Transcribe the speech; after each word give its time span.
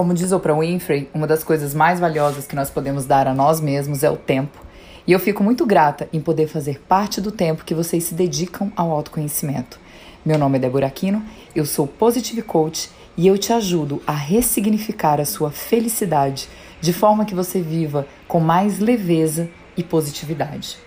Como 0.00 0.14
diz 0.14 0.32
Oprah 0.32 0.58
Winfrey, 0.58 1.10
uma 1.12 1.26
das 1.26 1.44
coisas 1.44 1.74
mais 1.74 2.00
valiosas 2.00 2.46
que 2.46 2.56
nós 2.56 2.70
podemos 2.70 3.04
dar 3.04 3.28
a 3.28 3.34
nós 3.34 3.60
mesmos 3.60 4.02
é 4.02 4.10
o 4.10 4.16
tempo. 4.16 4.58
E 5.06 5.12
eu 5.12 5.20
fico 5.20 5.44
muito 5.44 5.66
grata 5.66 6.08
em 6.10 6.22
poder 6.22 6.46
fazer 6.48 6.80
parte 6.88 7.20
do 7.20 7.30
tempo 7.30 7.66
que 7.66 7.74
vocês 7.74 8.04
se 8.04 8.14
dedicam 8.14 8.72
ao 8.74 8.90
autoconhecimento. 8.92 9.78
Meu 10.24 10.38
nome 10.38 10.56
é 10.56 10.60
Débora 10.62 10.86
Aquino, 10.86 11.22
eu 11.54 11.66
sou 11.66 11.86
Positive 11.86 12.40
Coach 12.40 12.90
e 13.14 13.26
eu 13.26 13.36
te 13.36 13.52
ajudo 13.52 14.00
a 14.06 14.14
ressignificar 14.14 15.20
a 15.20 15.26
sua 15.26 15.50
felicidade 15.50 16.48
de 16.80 16.94
forma 16.94 17.26
que 17.26 17.34
você 17.34 17.60
viva 17.60 18.06
com 18.26 18.40
mais 18.40 18.78
leveza 18.78 19.50
e 19.76 19.84
positividade. 19.84 20.78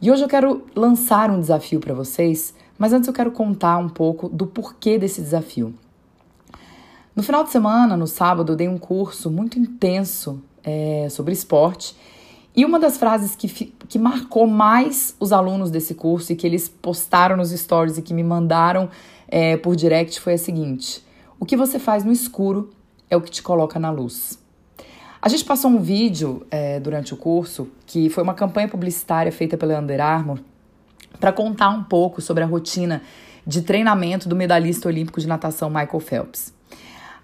E 0.00 0.12
hoje 0.12 0.22
eu 0.22 0.28
quero 0.28 0.64
lançar 0.76 1.28
um 1.28 1.40
desafio 1.40 1.80
para 1.80 1.92
vocês, 1.92 2.54
mas 2.78 2.92
antes 2.92 3.08
eu 3.08 3.14
quero 3.14 3.32
contar 3.32 3.78
um 3.78 3.88
pouco 3.88 4.28
do 4.28 4.46
porquê 4.46 4.96
desse 4.96 5.20
desafio. 5.20 5.74
No 7.14 7.22
final 7.22 7.44
de 7.44 7.50
semana, 7.50 7.94
no 7.94 8.06
sábado, 8.06 8.52
eu 8.52 8.56
dei 8.56 8.68
um 8.68 8.78
curso 8.78 9.30
muito 9.30 9.58
intenso 9.58 10.42
é, 10.64 11.08
sobre 11.10 11.34
esporte. 11.34 11.94
E 12.56 12.64
uma 12.64 12.78
das 12.78 12.96
frases 12.96 13.36
que, 13.36 13.48
que 13.48 13.98
marcou 13.98 14.46
mais 14.46 15.14
os 15.20 15.30
alunos 15.30 15.70
desse 15.70 15.94
curso 15.94 16.32
e 16.32 16.36
que 16.36 16.46
eles 16.46 16.68
postaram 16.68 17.36
nos 17.36 17.50
stories 17.50 17.98
e 17.98 18.02
que 18.02 18.14
me 18.14 18.22
mandaram 18.22 18.88
é, 19.28 19.56
por 19.58 19.76
direct 19.76 20.20
foi 20.20 20.34
a 20.34 20.38
seguinte: 20.38 21.04
O 21.38 21.44
que 21.44 21.56
você 21.56 21.78
faz 21.78 22.02
no 22.02 22.12
escuro 22.12 22.70
é 23.10 23.16
o 23.16 23.20
que 23.20 23.30
te 23.30 23.42
coloca 23.42 23.78
na 23.78 23.90
luz. 23.90 24.38
A 25.20 25.28
gente 25.28 25.44
passou 25.44 25.70
um 25.70 25.80
vídeo 25.80 26.46
é, 26.50 26.80
durante 26.80 27.14
o 27.14 27.16
curso 27.16 27.68
que 27.86 28.08
foi 28.08 28.22
uma 28.22 28.34
campanha 28.34 28.68
publicitária 28.68 29.30
feita 29.30 29.56
pela 29.56 29.78
Under 29.78 30.00
Armour 30.00 30.40
para 31.20 31.30
contar 31.30 31.68
um 31.68 31.84
pouco 31.84 32.20
sobre 32.20 32.42
a 32.42 32.46
rotina 32.46 33.02
de 33.46 33.62
treinamento 33.62 34.28
do 34.28 34.34
medalhista 34.34 34.88
olímpico 34.88 35.20
de 35.20 35.28
natação 35.28 35.68
Michael 35.68 36.00
Phelps. 36.00 36.52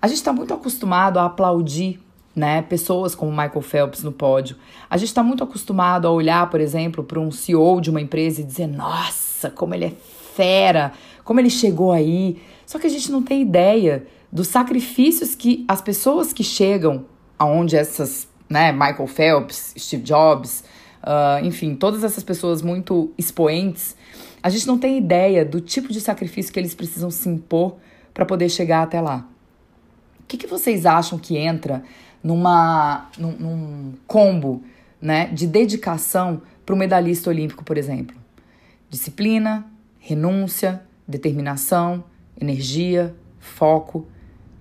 A 0.00 0.06
gente 0.06 0.18
está 0.18 0.32
muito 0.32 0.54
acostumado 0.54 1.18
a 1.18 1.24
aplaudir 1.24 2.00
né, 2.34 2.62
pessoas 2.62 3.16
como 3.16 3.32
Michael 3.32 3.60
Phelps 3.60 4.04
no 4.04 4.12
pódio. 4.12 4.56
A 4.88 4.96
gente 4.96 5.08
está 5.08 5.24
muito 5.24 5.42
acostumado 5.42 6.06
a 6.06 6.10
olhar, 6.10 6.48
por 6.48 6.60
exemplo, 6.60 7.02
para 7.02 7.18
um 7.18 7.32
CEO 7.32 7.80
de 7.80 7.90
uma 7.90 8.00
empresa 8.00 8.40
e 8.40 8.44
dizer: 8.44 8.68
nossa, 8.68 9.50
como 9.50 9.74
ele 9.74 9.86
é 9.86 9.92
fera, 10.34 10.92
como 11.24 11.40
ele 11.40 11.50
chegou 11.50 11.90
aí. 11.90 12.40
Só 12.64 12.78
que 12.78 12.86
a 12.86 12.90
gente 12.90 13.10
não 13.10 13.22
tem 13.22 13.42
ideia 13.42 14.06
dos 14.30 14.46
sacrifícios 14.46 15.34
que 15.34 15.64
as 15.66 15.82
pessoas 15.82 16.32
que 16.32 16.44
chegam 16.44 17.06
aonde 17.36 17.76
essas, 17.76 18.28
né, 18.48 18.70
Michael 18.70 19.06
Phelps, 19.08 19.74
Steve 19.76 20.02
Jobs, 20.04 20.62
uh, 21.02 21.44
enfim, 21.44 21.74
todas 21.74 22.04
essas 22.04 22.22
pessoas 22.22 22.62
muito 22.62 23.10
expoentes, 23.18 23.96
a 24.40 24.48
gente 24.48 24.66
não 24.66 24.78
tem 24.78 24.96
ideia 24.96 25.44
do 25.44 25.60
tipo 25.60 25.92
de 25.92 26.00
sacrifício 26.00 26.52
que 26.52 26.60
eles 26.60 26.74
precisam 26.74 27.10
se 27.10 27.28
impor 27.28 27.76
para 28.14 28.24
poder 28.24 28.48
chegar 28.48 28.82
até 28.82 29.00
lá 29.00 29.26
que, 30.28 30.36
que 30.36 30.46
vocês 30.46 30.84
acham 30.84 31.18
que 31.18 31.36
entra 31.36 31.82
numa, 32.22 33.10
num, 33.18 33.32
num 33.32 33.92
combo 34.06 34.62
né, 35.00 35.26
de 35.28 35.46
dedicação 35.46 36.42
para 36.66 36.74
o 36.74 36.78
medalhista 36.78 37.30
olímpico, 37.30 37.64
por 37.64 37.78
exemplo? 37.78 38.16
Disciplina, 38.90 39.66
renúncia, 39.98 40.82
determinação, 41.06 42.04
energia, 42.38 43.14
foco, 43.38 44.06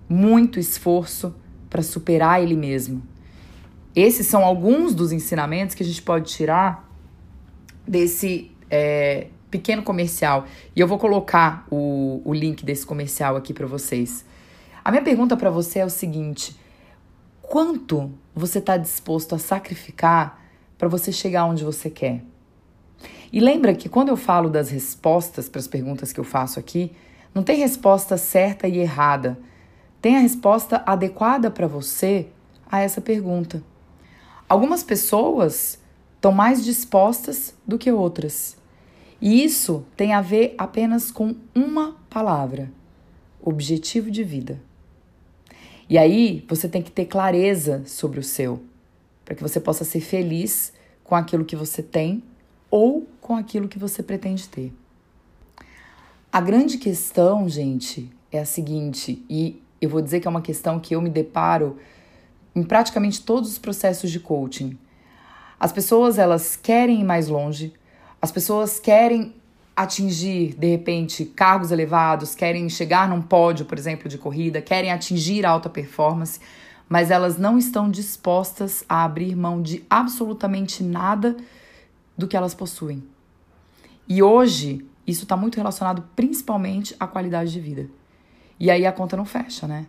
muito 0.08 0.58
esforço 0.58 1.34
para 1.68 1.82
superar 1.82 2.42
ele 2.42 2.56
mesmo. 2.56 3.02
Esses 3.94 4.26
são 4.26 4.44
alguns 4.44 4.94
dos 4.94 5.12
ensinamentos 5.12 5.74
que 5.74 5.82
a 5.82 5.86
gente 5.86 6.00
pode 6.00 6.30
tirar 6.30 6.88
desse 7.86 8.50
é, 8.70 9.26
pequeno 9.50 9.82
comercial. 9.82 10.46
E 10.74 10.80
eu 10.80 10.86
vou 10.86 10.98
colocar 10.98 11.66
o, 11.70 12.22
o 12.24 12.32
link 12.32 12.64
desse 12.64 12.86
comercial 12.86 13.36
aqui 13.36 13.52
para 13.52 13.66
vocês. 13.66 14.24
A 14.84 14.90
minha 14.90 15.02
pergunta 15.02 15.36
para 15.36 15.50
você 15.50 15.80
é 15.80 15.84
o 15.84 15.90
seguinte: 15.90 16.56
quanto 17.42 18.12
você 18.34 18.58
está 18.58 18.76
disposto 18.76 19.34
a 19.34 19.38
sacrificar 19.38 20.40
para 20.76 20.88
você 20.88 21.10
chegar 21.10 21.44
onde 21.44 21.64
você 21.64 21.90
quer? 21.90 22.22
E 23.32 23.40
lembra 23.40 23.74
que 23.74 23.88
quando 23.88 24.08
eu 24.08 24.16
falo 24.16 24.48
das 24.48 24.70
respostas 24.70 25.48
para 25.48 25.58
as 25.58 25.66
perguntas 25.66 26.12
que 26.12 26.20
eu 26.20 26.24
faço 26.24 26.58
aqui, 26.58 26.92
não 27.34 27.42
tem 27.42 27.58
resposta 27.58 28.16
certa 28.16 28.66
e 28.66 28.78
errada. 28.78 29.38
Tem 30.00 30.16
a 30.16 30.20
resposta 30.20 30.82
adequada 30.86 31.50
para 31.50 31.66
você 31.66 32.28
a 32.70 32.80
essa 32.80 33.00
pergunta. 33.00 33.62
Algumas 34.48 34.82
pessoas 34.82 35.78
estão 36.14 36.32
mais 36.32 36.64
dispostas 36.64 37.54
do 37.66 37.76
que 37.76 37.92
outras. 37.92 38.56
E 39.20 39.44
isso 39.44 39.84
tem 39.96 40.14
a 40.14 40.20
ver 40.20 40.54
apenas 40.56 41.10
com 41.10 41.34
uma 41.54 41.96
palavra: 42.08 42.70
objetivo 43.42 44.10
de 44.10 44.24
vida. 44.24 44.67
E 45.88 45.96
aí 45.96 46.44
você 46.48 46.68
tem 46.68 46.82
que 46.82 46.90
ter 46.90 47.06
clareza 47.06 47.82
sobre 47.86 48.20
o 48.20 48.22
seu, 48.22 48.62
para 49.24 49.34
que 49.34 49.42
você 49.42 49.58
possa 49.58 49.84
ser 49.84 50.00
feliz 50.00 50.72
com 51.02 51.14
aquilo 51.14 51.44
que 51.44 51.56
você 51.56 51.82
tem 51.82 52.22
ou 52.70 53.06
com 53.20 53.34
aquilo 53.34 53.68
que 53.68 53.78
você 53.78 54.02
pretende 54.02 54.48
ter. 54.48 54.72
A 56.30 56.40
grande 56.42 56.76
questão, 56.76 57.48
gente, 57.48 58.10
é 58.30 58.38
a 58.38 58.44
seguinte, 58.44 59.24
e 59.30 59.62
eu 59.80 59.88
vou 59.88 60.02
dizer 60.02 60.20
que 60.20 60.28
é 60.28 60.30
uma 60.30 60.42
questão 60.42 60.78
que 60.78 60.94
eu 60.94 61.00
me 61.00 61.08
deparo 61.08 61.78
em 62.54 62.62
praticamente 62.62 63.22
todos 63.22 63.50
os 63.50 63.58
processos 63.58 64.10
de 64.10 64.20
coaching. 64.20 64.78
As 65.58 65.72
pessoas, 65.72 66.18
elas 66.18 66.54
querem 66.54 67.00
ir 67.00 67.04
mais 67.04 67.28
longe, 67.28 67.72
as 68.20 68.30
pessoas 68.30 68.78
querem 68.78 69.34
atingir, 69.82 70.54
de 70.58 70.66
repente, 70.66 71.24
cargos 71.24 71.70
elevados, 71.70 72.34
querem 72.34 72.68
chegar 72.68 73.08
num 73.08 73.22
pódio, 73.22 73.64
por 73.64 73.78
exemplo, 73.78 74.08
de 74.08 74.18
corrida, 74.18 74.60
querem 74.60 74.90
atingir 74.90 75.46
alta 75.46 75.70
performance, 75.70 76.40
mas 76.88 77.12
elas 77.12 77.38
não 77.38 77.56
estão 77.56 77.88
dispostas 77.88 78.84
a 78.88 79.04
abrir 79.04 79.36
mão 79.36 79.62
de 79.62 79.84
absolutamente 79.88 80.82
nada 80.82 81.36
do 82.16 82.26
que 82.26 82.36
elas 82.36 82.54
possuem. 82.54 83.04
E 84.08 84.20
hoje, 84.20 84.84
isso 85.06 85.22
está 85.22 85.36
muito 85.36 85.56
relacionado 85.56 86.02
principalmente 86.16 86.96
à 86.98 87.06
qualidade 87.06 87.52
de 87.52 87.60
vida. 87.60 87.88
E 88.58 88.72
aí 88.72 88.84
a 88.84 88.90
conta 88.90 89.16
não 89.16 89.24
fecha, 89.24 89.68
né? 89.68 89.86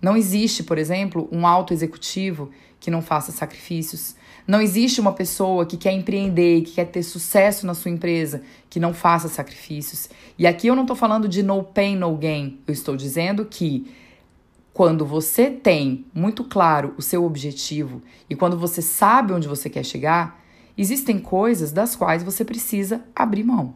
Não 0.00 0.16
existe, 0.16 0.62
por 0.62 0.78
exemplo, 0.78 1.28
um 1.30 1.46
alto 1.46 1.72
executivo 1.72 2.50
que 2.78 2.90
não 2.90 3.02
faça 3.02 3.30
sacrifícios. 3.30 4.16
Não 4.46 4.60
existe 4.60 5.00
uma 5.00 5.12
pessoa 5.12 5.66
que 5.66 5.76
quer 5.76 5.92
empreender, 5.92 6.62
que 6.62 6.72
quer 6.72 6.86
ter 6.86 7.02
sucesso 7.02 7.66
na 7.66 7.74
sua 7.74 7.90
empresa, 7.90 8.42
que 8.70 8.80
não 8.80 8.94
faça 8.94 9.28
sacrifícios. 9.28 10.08
E 10.38 10.46
aqui 10.46 10.66
eu 10.66 10.74
não 10.74 10.82
estou 10.82 10.96
falando 10.96 11.28
de 11.28 11.42
no 11.42 11.62
pain, 11.62 11.96
no 11.96 12.16
gain. 12.16 12.58
Eu 12.66 12.72
estou 12.72 12.96
dizendo 12.96 13.44
que 13.44 13.92
quando 14.72 15.04
você 15.04 15.50
tem 15.50 16.06
muito 16.14 16.42
claro 16.44 16.94
o 16.96 17.02
seu 17.02 17.24
objetivo 17.24 18.00
e 18.30 18.34
quando 18.34 18.58
você 18.58 18.80
sabe 18.80 19.34
onde 19.34 19.46
você 19.46 19.68
quer 19.68 19.84
chegar, 19.84 20.42
existem 20.76 21.18
coisas 21.18 21.70
das 21.70 21.94
quais 21.94 22.22
você 22.22 22.42
precisa 22.42 23.04
abrir 23.14 23.44
mão. 23.44 23.74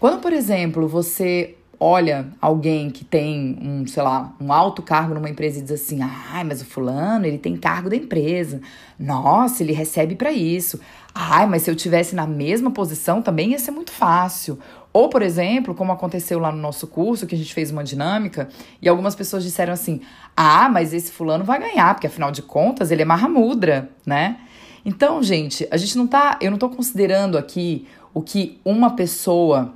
Quando, 0.00 0.22
por 0.22 0.32
exemplo, 0.32 0.88
você 0.88 1.57
olha 1.80 2.28
alguém 2.40 2.90
que 2.90 3.04
tem 3.04 3.58
um, 3.62 3.86
sei 3.86 4.02
lá, 4.02 4.34
um 4.40 4.52
alto 4.52 4.82
cargo 4.82 5.14
numa 5.14 5.30
empresa 5.30 5.58
e 5.58 5.62
diz 5.62 5.72
assim: 5.72 6.00
"Ai, 6.02 6.44
mas 6.44 6.60
o 6.60 6.64
fulano, 6.64 7.26
ele 7.26 7.38
tem 7.38 7.56
cargo 7.56 7.88
da 7.88 7.96
empresa. 7.96 8.60
Nossa, 8.98 9.62
ele 9.62 9.72
recebe 9.72 10.14
para 10.14 10.32
isso. 10.32 10.80
Ai, 11.14 11.46
mas 11.46 11.62
se 11.62 11.70
eu 11.70 11.76
tivesse 11.76 12.14
na 12.14 12.26
mesma 12.26 12.70
posição 12.70 13.22
também 13.22 13.50
ia 13.50 13.58
ser 13.58 13.70
muito 13.70 13.92
fácil." 13.92 14.58
Ou, 14.92 15.08
por 15.08 15.22
exemplo, 15.22 15.74
como 15.74 15.92
aconteceu 15.92 16.38
lá 16.38 16.50
no 16.50 16.58
nosso 16.58 16.86
curso, 16.86 17.26
que 17.26 17.34
a 17.34 17.38
gente 17.38 17.52
fez 17.52 17.70
uma 17.70 17.84
dinâmica, 17.84 18.48
e 18.80 18.88
algumas 18.88 19.14
pessoas 19.14 19.44
disseram 19.44 19.72
assim: 19.72 20.00
"Ah, 20.36 20.68
mas 20.68 20.92
esse 20.92 21.12
fulano 21.12 21.44
vai 21.44 21.58
ganhar, 21.60 21.94
porque 21.94 22.06
afinal 22.06 22.30
de 22.30 22.42
contas 22.42 22.90
ele 22.90 23.02
é 23.02 23.04
Mahamudra, 23.04 23.90
né?" 24.04 24.38
Então, 24.84 25.22
gente, 25.22 25.68
a 25.70 25.76
gente 25.76 25.98
não 25.98 26.06
tá, 26.06 26.38
eu 26.40 26.50
não 26.50 26.58
tô 26.58 26.68
considerando 26.68 27.36
aqui 27.36 27.86
o 28.14 28.22
que 28.22 28.58
uma 28.64 28.96
pessoa 28.96 29.74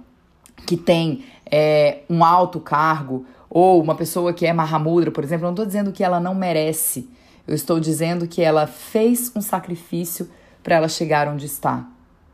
que 0.67 0.77
tem 0.77 1.25
é, 1.53 1.99
um 2.09 2.25
alto 2.25 2.59
cargo 2.59 3.27
ou 3.51 3.83
uma 3.83 3.95
pessoa 3.95 4.33
que 4.33 4.47
é 4.47 4.53
Mahamudra, 4.55 5.11
por 5.11 5.23
exemplo, 5.23 5.45
não 5.45 5.53
estou 5.53 5.67
dizendo 5.67 5.93
que 5.93 6.03
ela 6.03 6.19
não 6.19 6.35
merece. 6.35 7.11
Eu 7.47 7.55
estou 7.55 7.79
dizendo 7.79 8.27
que 8.27 8.41
ela 8.41 8.67
fez 8.67 9.31
um 9.37 9.43
sacrifício 9.43 10.31
para 10.63 10.77
ela 10.77 10.89
chegar 10.89 11.29
onde 11.29 11.45
está, 11.45 11.87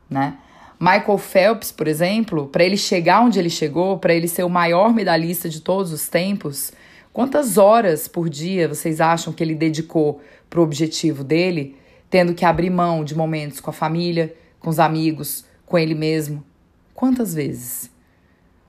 né? 0.08 0.38
Michael 0.78 1.18
Phelps, 1.18 1.72
por 1.72 1.88
exemplo, 1.88 2.46
para 2.46 2.62
ele 2.62 2.76
chegar 2.76 3.20
onde 3.20 3.36
ele 3.36 3.50
chegou, 3.50 3.98
para 3.98 4.14
ele 4.14 4.28
ser 4.28 4.44
o 4.44 4.48
maior 4.48 4.94
medalhista 4.94 5.48
de 5.48 5.60
todos 5.60 5.92
os 5.92 6.08
tempos, 6.08 6.70
quantas 7.12 7.58
horas 7.58 8.06
por 8.06 8.28
dia 8.28 8.68
vocês 8.68 9.00
acham 9.00 9.32
que 9.32 9.42
ele 9.42 9.56
dedicou 9.56 10.20
para 10.48 10.60
o 10.60 10.62
objetivo 10.62 11.24
dele, 11.24 11.76
tendo 12.08 12.32
que 12.32 12.44
abrir 12.44 12.70
mão 12.70 13.02
de 13.02 13.16
momentos 13.16 13.58
com 13.58 13.70
a 13.70 13.72
família, 13.72 14.32
com 14.60 14.70
os 14.70 14.78
amigos, 14.78 15.44
com 15.66 15.76
ele 15.76 15.96
mesmo? 15.96 16.44
Quantas 16.94 17.34
vezes? 17.34 17.90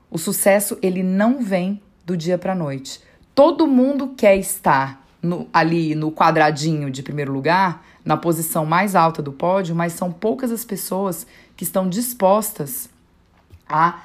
O 0.09 0.17
sucesso 0.17 0.77
ele 0.81 1.03
não 1.03 1.43
vem 1.43 1.81
do 2.05 2.17
dia 2.17 2.37
para 2.37 2.55
noite. 2.55 3.01
Todo 3.35 3.67
mundo 3.67 4.15
quer 4.17 4.35
estar 4.37 5.05
no, 5.21 5.47
ali 5.53 5.93
no 5.93 6.11
quadradinho 6.11 6.89
de 6.89 7.03
primeiro 7.03 7.31
lugar, 7.31 7.85
na 8.03 8.17
posição 8.17 8.65
mais 8.65 8.95
alta 8.95 9.21
do 9.21 9.31
pódio, 9.31 9.75
mas 9.75 9.93
são 9.93 10.11
poucas 10.11 10.51
as 10.51 10.65
pessoas 10.65 11.27
que 11.55 11.63
estão 11.63 11.87
dispostas 11.87 12.89
a 13.67 14.03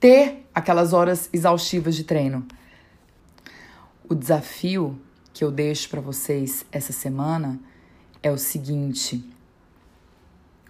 ter 0.00 0.46
aquelas 0.54 0.92
horas 0.92 1.28
exaustivas 1.32 1.94
de 1.94 2.04
treino. 2.04 2.46
O 4.08 4.14
desafio 4.14 4.98
que 5.32 5.44
eu 5.44 5.50
deixo 5.50 5.88
para 5.90 6.00
vocês 6.00 6.64
essa 6.72 6.92
semana 6.92 7.60
é 8.22 8.30
o 8.30 8.38
seguinte: 8.38 9.24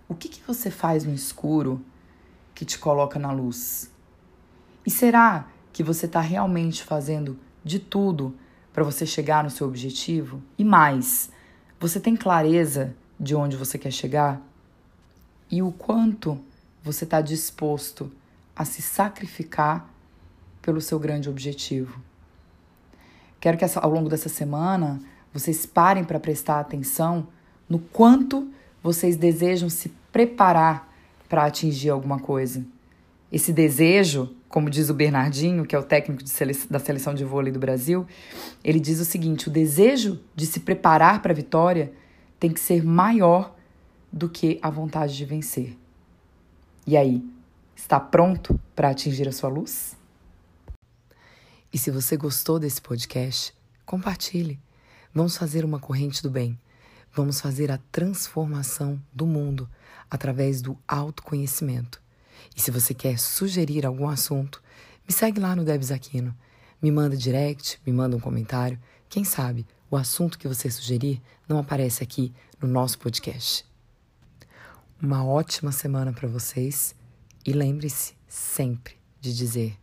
o 0.09 0.15
que, 0.15 0.29
que 0.29 0.41
você 0.47 0.71
faz 0.71 1.05
no 1.05 1.15
escuro 1.15 1.81
que 2.55 2.65
te 2.65 2.79
coloca 2.79 3.19
na 3.19 3.31
luz? 3.31 3.94
E 4.87 4.91
será 4.91 5.49
que 5.73 5.83
você 5.83 6.07
está 6.07 6.21
realmente 6.21 6.85
fazendo 6.85 7.39
de 7.65 7.79
tudo 7.79 8.35
para 8.73 8.85
você 8.85 9.07
chegar 9.07 9.43
no 9.43 9.51
seu 9.51 9.67
objetivo? 9.67 10.43
E 10.59 10.65
mais, 10.65 11.31
você 11.81 11.99
tem 11.99 12.17
clareza 12.17 12.95
de 13.19 13.35
onde 13.35 13.57
você 13.57 13.79
quer 13.79 13.91
chegar? 13.91 14.41
E 15.51 15.63
o 15.63 15.73
quanto 15.73 16.39
você 16.83 17.05
está 17.05 17.21
disposto 17.21 18.11
a 18.55 18.65
se 18.65 18.83
sacrificar 18.83 19.89
pelo 20.61 20.81
seu 20.81 20.99
grande 20.99 21.29
objetivo? 21.29 22.01
Quero 23.41 23.59
que 23.59 23.65
ao 23.65 23.91
longo 23.91 24.09
dessa 24.09 24.29
semana 24.29 25.01
vocês 25.33 25.67
parem 25.67 26.05
para 26.05 26.21
prestar 26.21 26.61
atenção 26.61 27.27
no 27.69 27.79
quanto 27.79 28.49
vocês 28.83 29.17
desejam 29.17 29.69
se 29.69 29.89
preparar 30.13 30.93
para 31.29 31.45
atingir 31.45 31.91
alguma 31.91 32.19
coisa. 32.19 32.65
Esse 33.33 33.53
desejo, 33.53 34.35
como 34.55 34.71
diz 34.71 34.89
o 34.89 34.95
Bernardinho, 34.95 35.67
que 35.67 35.75
é 35.75 35.79
o 35.81 35.83
técnico 35.83 36.25
sele 36.29 36.57
da 36.71 36.79
seleção 36.79 37.13
de 37.13 37.25
vôlei 37.25 37.53
do 37.53 37.59
Brasil, 37.59 38.07
ele 38.63 38.79
diz 38.79 39.01
o 39.01 39.05
seguinte: 39.05 39.49
o 39.49 39.51
desejo 39.51 40.21
de 40.33 40.47
se 40.47 40.61
preparar 40.61 41.21
para 41.21 41.33
a 41.33 41.35
vitória 41.35 41.93
tem 42.39 42.53
que 42.53 42.61
ser 42.61 42.85
maior 42.85 43.53
do 44.13 44.29
que 44.29 44.61
a 44.63 44.71
vontade 44.71 45.17
de 45.17 45.25
vencer. 45.25 45.77
E 46.87 46.97
aí, 46.97 47.21
está 47.75 47.99
pronto 47.99 48.57
para 48.77 48.91
atingir 48.91 49.27
a 49.27 49.33
sua 49.33 49.51
luz? 49.51 49.97
E 51.73 51.77
se 51.77 51.91
você 51.91 52.17
gostou 52.17 52.61
desse 52.61 52.81
podcast, 52.81 53.53
compartilhe. 53.85 54.61
Vamos 55.13 55.37
fazer 55.37 55.65
uma 55.65 55.81
corrente 55.81 56.23
do 56.23 56.31
bem. 56.31 56.57
Vamos 57.13 57.41
fazer 57.41 57.73
a 57.73 57.81
transformação 57.91 59.03
do 59.13 59.27
mundo 59.27 59.69
através 60.09 60.63
do 60.63 60.79
autoconhecimento. 60.87 62.04
E 62.57 62.61
se 62.61 62.71
você 62.71 62.95
quer 62.95 63.19
sugerir 63.19 63.85
algum 63.85 64.09
assunto, 64.09 64.63
me 65.07 65.13
segue 65.13 65.41
lá 65.41 65.55
no 65.55 65.65
Debs 65.65 65.91
Aquino. 65.91 66.35
Me 66.81 66.91
manda 66.91 67.17
direct, 67.17 67.81
me 67.87 67.93
manda 67.93 68.17
um 68.17 68.21
comentário. 68.21 68.79
Quem 69.09 69.25
sabe 69.25 69.67
o 69.91 69.97
assunto 69.97 70.39
que 70.39 70.49
você 70.49 70.71
sugerir 70.71 71.23
não 71.49 71.59
aparece 71.59 72.03
aqui 72.03 72.33
no 72.61 72.69
nosso 72.69 72.99
podcast. 72.99 73.65
Uma 75.01 75.25
ótima 75.25 75.73
semana 75.73 76.13
para 76.13 76.29
vocês 76.29 76.95
e 77.45 77.53
lembre-se 77.53 78.15
sempre 78.27 78.95
de 79.21 79.35
dizer: 79.35 79.79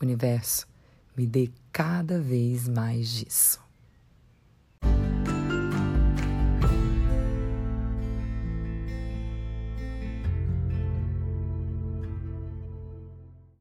Universo, 0.00 0.68
me 1.16 1.26
dê 1.26 1.50
cada 1.72 2.20
vez 2.20 2.68
mais 2.68 3.08
disso. 3.08 3.69